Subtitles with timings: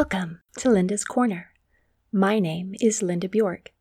[0.00, 1.50] Welcome to Linda's Corner.
[2.12, 3.72] My name is Linda Bjork.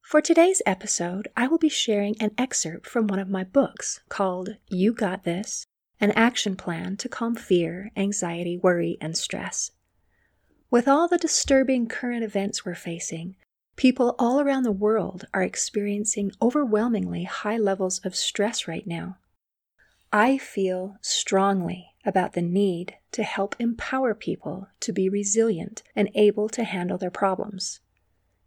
[0.00, 4.56] For today's episode, I will be sharing an excerpt from one of my books called
[4.68, 5.66] You Got This
[6.00, 9.72] An Action Plan to Calm Fear, Anxiety, Worry, and Stress.
[10.70, 13.36] With all the disturbing current events we're facing,
[13.76, 19.18] people all around the world are experiencing overwhelmingly high levels of stress right now.
[20.14, 26.50] I feel strongly about the need to help empower people to be resilient and able
[26.50, 27.80] to handle their problems.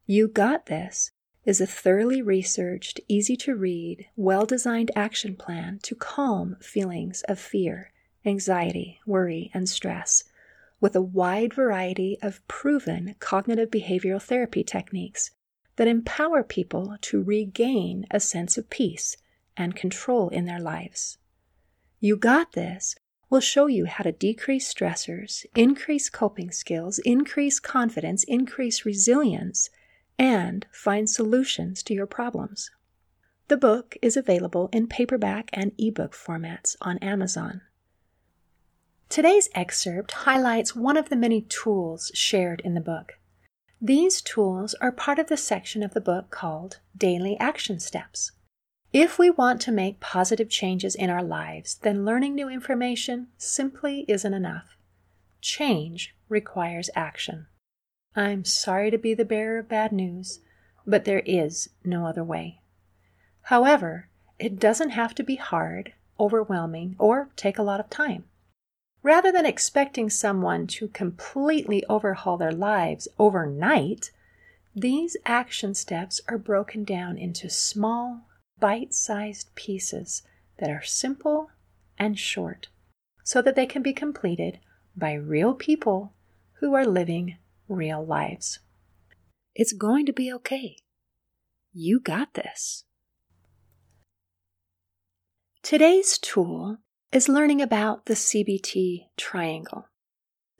[0.05, 1.09] You Got This
[1.44, 7.39] is a thoroughly researched, easy to read, well designed action plan to calm feelings of
[7.39, 7.91] fear,
[8.23, 10.23] anxiety, worry, and stress
[10.80, 15.31] with a wide variety of proven cognitive behavioral therapy techniques
[15.77, 19.17] that empower people to regain a sense of peace
[19.58, 21.17] and control in their lives.
[22.05, 22.95] You Got This
[23.32, 29.72] will show you how to decrease stressors, increase coping skills, increase confidence, increase resilience,
[30.20, 32.70] and find solutions to your problems.
[33.47, 37.62] The book is available in paperback and ebook formats on Amazon.
[39.09, 43.14] Today's excerpt highlights one of the many tools shared in the book.
[43.81, 48.31] These tools are part of the section of the book called Daily Action Steps.
[48.97, 54.05] If we want to make positive changes in our lives, then learning new information simply
[54.07, 54.77] isn't enough.
[55.41, 57.47] Change requires action.
[58.16, 60.39] I'm sorry to be the bearer of bad news,
[60.88, 62.61] but there is no other way.
[63.41, 64.07] However,
[64.39, 68.23] it doesn't have to be hard, overwhelming, or take a lot of time.
[69.03, 74.11] Rather than expecting someone to completely overhaul their lives overnight,
[74.73, 78.21] these action steps are broken down into small,
[78.59, 80.23] bite sized pieces
[80.59, 81.50] that are simple
[81.98, 82.70] and short
[83.23, 84.59] so that they can be completed
[84.95, 86.14] by real people
[86.59, 88.59] who are living real lives.
[89.56, 90.78] It's going to be okay.
[91.74, 92.84] You got this.
[95.63, 96.78] Today's tool
[97.12, 99.88] is learning about the CBT triangle.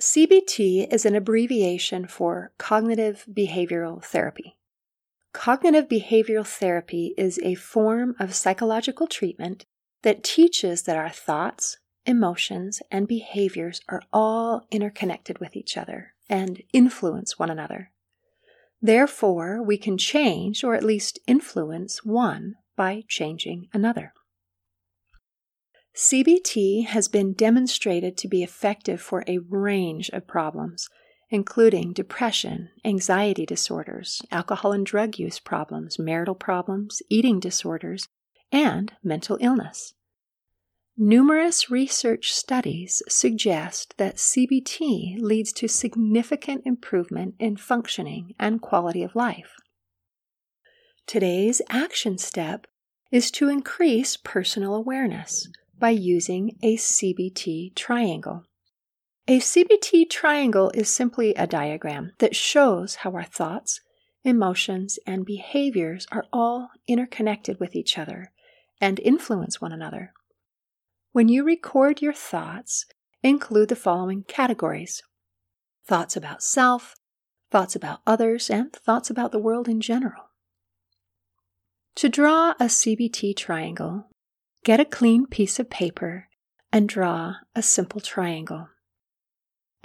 [0.02, 4.55] CBT is an abbreviation for cognitive behavioral therapy.
[5.36, 9.66] Cognitive behavioral therapy is a form of psychological treatment
[10.02, 16.64] that teaches that our thoughts, emotions, and behaviors are all interconnected with each other and
[16.72, 17.92] influence one another.
[18.82, 24.14] Therefore, we can change or at least influence one by changing another.
[25.94, 30.88] CBT has been demonstrated to be effective for a range of problems,
[31.30, 38.08] including depression, anxiety disorders, alcohol and drug use problems, marital problems, eating disorders,
[38.52, 39.94] and mental illness.
[40.98, 49.16] Numerous research studies suggest that CBT leads to significant improvement in functioning and quality of
[49.16, 49.56] life.
[51.06, 52.66] Today's action step
[53.12, 58.44] is to increase personal awareness by using a CBT triangle.
[59.28, 63.82] A CBT triangle is simply a diagram that shows how our thoughts,
[64.24, 68.32] emotions, and behaviors are all interconnected with each other
[68.80, 70.14] and influence one another.
[71.12, 72.86] When you record your thoughts,
[73.24, 75.02] include the following categories
[75.88, 76.94] thoughts about self,
[77.50, 80.30] thoughts about others, and thoughts about the world in general.
[81.96, 84.08] To draw a CBT triangle,
[84.64, 86.28] get a clean piece of paper
[86.72, 88.70] and draw a simple triangle.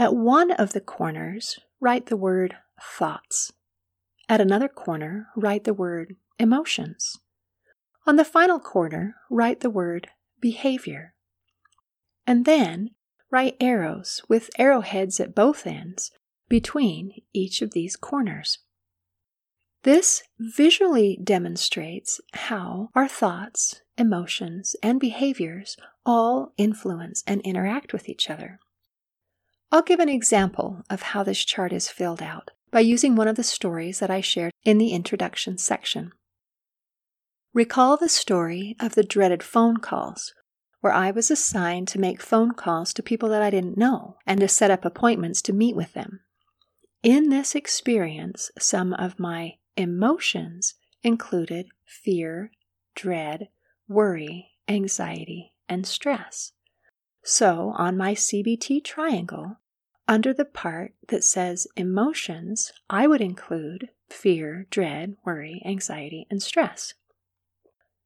[0.00, 3.53] At one of the corners, write the word thoughts.
[4.31, 7.19] At another corner, write the word emotions.
[8.06, 10.09] On the final corner, write the word
[10.41, 11.12] behavior.
[12.27, 12.93] And then
[13.31, 16.12] write arrows with arrowheads at both ends
[16.49, 18.60] between each of these corners.
[19.83, 28.30] This visually demonstrates how our thoughts, emotions, and behaviors all influence and interact with each
[28.30, 28.60] other.
[29.72, 33.37] I'll give an example of how this chart is filled out by using one of
[33.37, 36.11] the stories that I shared in the introduction section.
[37.55, 40.34] Recall the story of the dreaded phone calls,
[40.81, 44.41] where I was assigned to make phone calls to people that I didn't know and
[44.41, 46.21] to set up appointments to meet with them.
[47.03, 52.51] In this experience, some of my emotions included fear,
[52.95, 53.49] dread,
[53.89, 56.53] worry, anxiety, and stress.
[57.23, 59.59] So, on my CBT triangle,
[60.10, 66.95] under the part that says emotions, I would include fear, dread, worry, anxiety, and stress.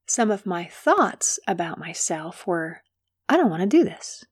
[0.07, 2.83] Some of my thoughts about myself were
[3.27, 4.23] I don't want to do this.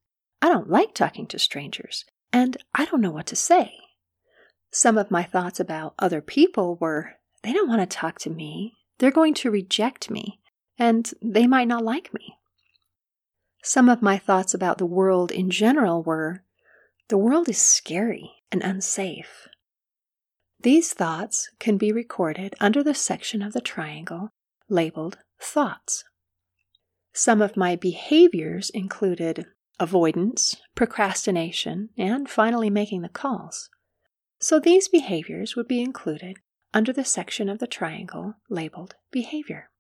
[0.43, 3.73] I don't like talking to strangers, and I don't know what to say.
[4.71, 8.75] Some of my thoughts about other people were they don't want to talk to me,
[8.99, 10.41] they're going to reject me,
[10.79, 12.37] and they might not like me.
[13.63, 16.45] Some of my thoughts about the world in general were
[17.09, 19.49] the world is scary and unsafe.
[20.61, 24.31] These thoughts can be recorded under the section of the triangle
[24.69, 26.05] labeled Thoughts.
[27.13, 29.47] Some of my behaviors included
[29.81, 33.69] avoidance, procrastination, and finally making the calls.
[34.39, 36.39] So these behaviors would be included
[36.73, 39.71] under the section of the triangle labeled Behavior.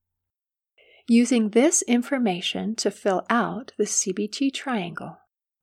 [1.09, 5.19] Using this information to fill out the CBT triangle,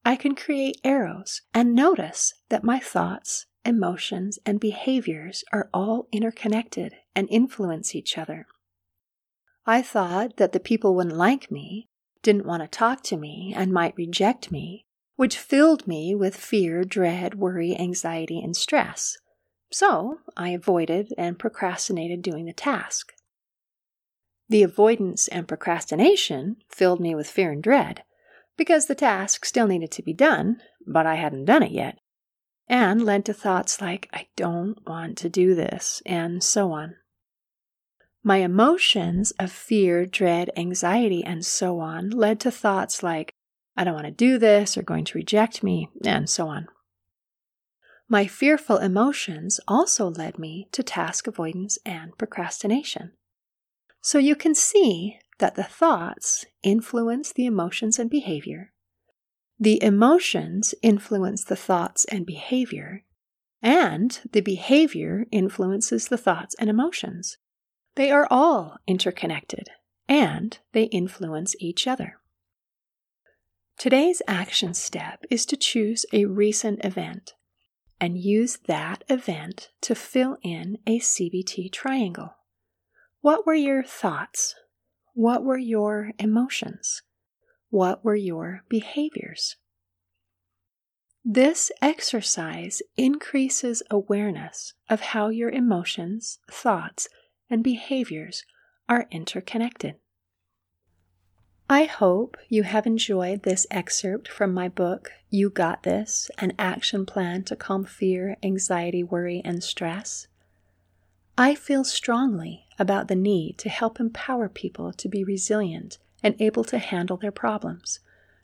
[0.09, 6.95] I can create arrows and notice that my thoughts, emotions, and behaviors are all interconnected
[7.15, 8.47] and influence each other.
[9.67, 11.89] I thought that the people wouldn't like me,
[12.23, 16.83] didn't want to talk to me, and might reject me, which filled me with fear,
[16.83, 19.15] dread, worry, anxiety, and stress.
[19.69, 23.13] So I avoided and procrastinated doing the task.
[24.47, 28.01] The avoidance and procrastination filled me with fear and dread,
[28.59, 31.97] because the task still needed to be done, but I hadn't done it yet,
[32.67, 36.95] and led to thoughts like, I don't want to do this, and so on.
[38.21, 43.33] My emotions of fear, dread, anxiety, and so on led to thoughts like,
[43.77, 46.67] I don't want to do this, or going to reject me, and so on.
[48.09, 53.13] My fearful emotions also led me to task avoidance and procrastination.
[54.01, 58.71] So you can see that the thoughts influence the emotions and behavior,
[59.59, 63.03] the emotions influence the thoughts and behavior,
[63.62, 67.38] and the behavior influences the thoughts and emotions.
[67.95, 69.69] They are all interconnected
[70.07, 72.19] and they influence each other.
[73.77, 77.33] Today's action step is to choose a recent event
[78.00, 82.35] and use that event to fill in a CBT triangle.
[83.21, 84.56] What were your thoughts?
[85.13, 87.01] What were your emotions?
[87.69, 89.57] What were your behaviors?
[91.25, 97.09] This exercise increases awareness of how your emotions, thoughts,
[97.50, 98.44] and behaviors
[98.88, 99.95] are interconnected.
[101.69, 107.06] I hope you have enjoyed this excerpt from my book, You Got This An Action
[107.06, 110.27] Plan to Calm Fear, Anxiety, Worry, and Stress.
[111.41, 116.65] I feel strongly about the need to help empower people to be resilient and able
[116.65, 118.01] to handle their problems,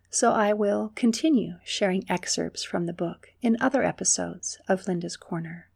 [0.09, 5.68] so I will continue sharing excerpts from the book in other episodes of Linda's Corner.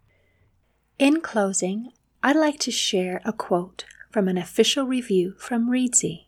[0.98, 1.92] In closing,
[2.24, 6.28] I'd like to share a quote from an official review from Reedsy.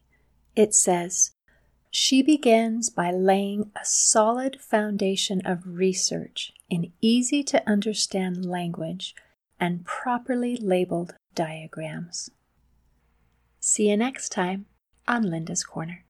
[0.58, 1.32] It says,
[1.90, 9.16] She begins by laying a solid foundation of research in easy to understand language
[9.62, 12.32] and properly labeled diagrams.
[13.60, 14.66] See you next time
[15.08, 16.04] on Linda's Corner.